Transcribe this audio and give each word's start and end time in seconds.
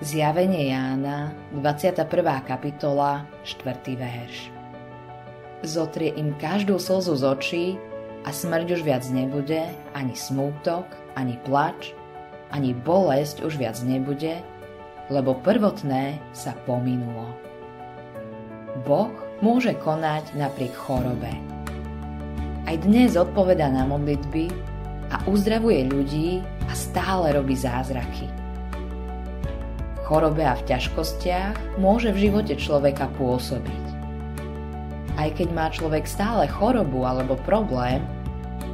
Zjavenie 0.00 0.72
Jána, 0.72 1.28
21. 1.52 2.08
kapitola, 2.48 3.28
4. 3.44 4.00
verš. 4.00 4.48
Zotrie 5.60 6.16
im 6.16 6.32
každú 6.40 6.80
slzu 6.80 7.20
z 7.20 7.24
očí 7.28 7.64
a 8.24 8.32
smrť 8.32 8.80
už 8.80 8.80
viac 8.80 9.04
nebude, 9.12 9.60
ani 9.92 10.16
smútok, 10.16 10.88
ani 11.20 11.36
plač, 11.44 11.92
ani 12.48 12.72
bolesť 12.72 13.44
už 13.44 13.60
viac 13.60 13.76
nebude, 13.84 14.40
lebo 15.12 15.36
prvotné 15.36 16.16
sa 16.32 16.56
pominulo. 16.64 17.36
Boh 18.88 19.12
môže 19.44 19.76
konať 19.84 20.32
napriek 20.32 20.72
chorobe. 20.80 21.36
Aj 22.64 22.76
dnes 22.80 23.20
odpoveda 23.20 23.68
na 23.68 23.84
modlitby 23.84 24.48
a 25.12 25.20
uzdravuje 25.28 25.92
ľudí 25.92 26.40
a 26.40 26.72
stále 26.72 27.36
robí 27.36 27.52
zázraky. 27.52 28.40
Chorobe 30.10 30.42
a 30.42 30.58
v 30.58 30.66
ťažkostiach 30.66 31.78
môže 31.78 32.10
v 32.10 32.26
živote 32.26 32.58
človeka 32.58 33.06
pôsobiť. 33.14 33.84
Aj 35.14 35.30
keď 35.30 35.48
má 35.54 35.70
človek 35.70 36.02
stále 36.02 36.50
chorobu 36.50 37.06
alebo 37.06 37.38
problém, 37.46 38.02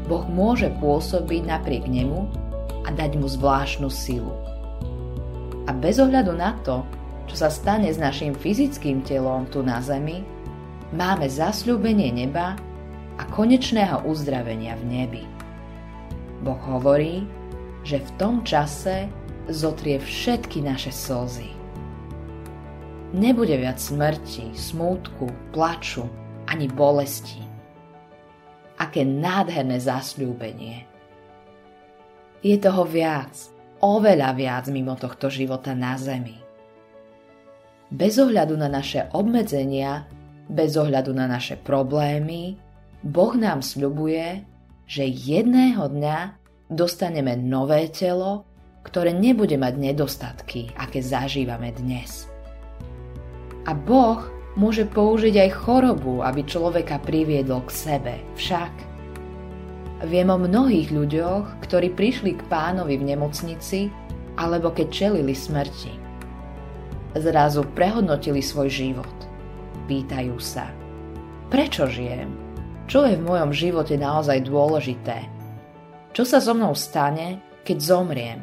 Boh 0.08 0.24
môže 0.32 0.72
pôsobiť 0.80 1.44
napriek 1.44 1.84
nemu 1.92 2.24
a 2.86 2.88
dať 2.88 3.20
mu 3.20 3.28
zvláštnu 3.28 3.92
silu. 3.92 4.32
A 5.68 5.76
bez 5.76 6.00
ohľadu 6.00 6.32
na 6.32 6.56
to, 6.64 6.88
čo 7.28 7.44
sa 7.44 7.52
stane 7.52 7.92
s 7.92 8.00
našim 8.00 8.32
fyzickým 8.32 9.04
telom 9.04 9.44
tu 9.52 9.60
na 9.60 9.84
zemi, 9.84 10.24
máme 10.96 11.28
zasľúbenie 11.28 12.16
neba 12.16 12.56
a 13.20 13.22
konečného 13.28 14.08
uzdravenia 14.08 14.72
v 14.80 14.84
nebi. 14.88 15.24
Boh 16.40 16.60
hovorí, 16.64 17.28
že 17.84 18.00
v 18.00 18.10
tom 18.16 18.40
čase 18.40 19.12
zotrie 19.50 19.98
všetky 20.02 20.62
naše 20.62 20.90
slzy. 20.90 21.50
Nebude 23.14 23.54
viac 23.56 23.78
smrti, 23.78 24.52
smútku, 24.52 25.30
plaču 25.54 26.04
ani 26.50 26.66
bolesti. 26.66 27.42
Aké 28.76 29.06
nádherné 29.06 29.80
zasľúbenie. 29.80 30.84
Je 32.44 32.56
toho 32.60 32.84
viac, 32.84 33.32
oveľa 33.80 34.30
viac 34.36 34.64
mimo 34.68 34.94
tohto 34.98 35.32
života 35.32 35.72
na 35.72 35.96
zemi. 35.96 36.36
Bez 37.88 38.18
ohľadu 38.18 38.58
na 38.58 38.66
naše 38.66 39.08
obmedzenia, 39.14 40.04
bez 40.50 40.74
ohľadu 40.74 41.14
na 41.14 41.30
naše 41.30 41.56
problémy, 41.56 42.58
Boh 43.06 43.32
nám 43.38 43.62
sľubuje, 43.62 44.42
že 44.86 45.06
jedného 45.06 45.86
dňa 45.86 46.18
dostaneme 46.70 47.38
nové 47.38 47.86
telo, 47.90 48.46
ktoré 48.86 49.10
nebude 49.10 49.58
mať 49.58 49.74
nedostatky, 49.74 50.70
aké 50.78 51.02
zažívame 51.02 51.74
dnes. 51.74 52.30
A 53.66 53.74
Boh 53.74 54.22
môže 54.54 54.86
použiť 54.86 55.34
aj 55.42 55.50
chorobu, 55.66 56.22
aby 56.22 56.46
človeka 56.46 57.02
priviedol 57.02 57.66
k 57.66 57.70
sebe. 57.74 58.14
Však 58.38 58.72
viem 60.06 60.30
o 60.30 60.38
mnohých 60.38 60.94
ľuďoch, 60.94 61.66
ktorí 61.66 61.90
prišli 61.98 62.38
k 62.38 62.46
pánovi 62.46 62.94
v 62.94 63.10
nemocnici 63.10 63.90
alebo 64.38 64.70
keď 64.70 64.86
čelili 64.88 65.34
smrti 65.34 66.06
zrazu 67.20 67.64
prehodnotili 67.64 68.44
svoj 68.44 68.68
život. 68.68 69.16
Pýtajú 69.86 70.36
sa, 70.40 70.68
prečo 71.48 71.86
žijem? 71.88 72.32
Čo 72.86 73.02
je 73.06 73.18
v 73.18 73.26
mojom 73.26 73.50
živote 73.50 73.98
naozaj 73.98 74.46
dôležité? 74.46 75.26
Čo 76.14 76.22
sa 76.22 76.38
so 76.38 76.54
mnou 76.54 76.72
stane, 76.72 77.42
keď 77.66 77.78
zomriem? 77.82 78.40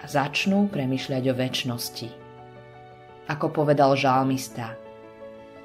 A 0.00 0.04
začnú 0.08 0.66
premyšľať 0.72 1.22
o 1.30 1.34
väčšnosti. 1.34 2.08
Ako 3.30 3.48
povedal 3.52 3.96
žalmista, 3.96 4.76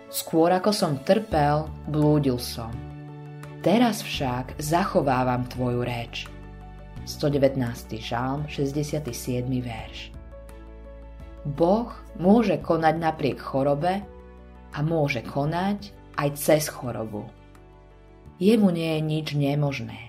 skôr 0.08 0.54
ako 0.56 0.72
som 0.72 1.02
trpel, 1.04 1.68
blúdil 1.90 2.40
som. 2.40 2.72
Teraz 3.60 4.00
však 4.00 4.56
zachovávam 4.56 5.44
tvoju 5.52 5.84
reč. 5.84 6.32
119. 7.04 7.60
žalm, 8.00 8.48
67. 8.48 9.12
verš. 9.60 10.16
Boh 11.44 11.92
môže 12.20 12.60
konať 12.60 12.96
napriek 13.00 13.40
chorobe 13.40 14.04
a 14.76 14.80
môže 14.86 15.26
konať 15.26 15.92
aj 16.20 16.30
cez 16.36 16.68
chorobu. 16.70 17.26
Jemu 18.40 18.72
nie 18.72 18.96
je 18.96 19.02
nič 19.04 19.28
nemožné. 19.36 20.09